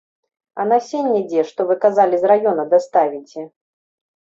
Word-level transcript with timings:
А 0.61 0.63
насенне 0.69 1.19
дзе, 1.27 1.43
што 1.51 1.67
вы 1.73 1.77
казалі, 1.85 2.15
з 2.25 2.33
раёна 2.33 2.67
даставіце? 2.75 3.49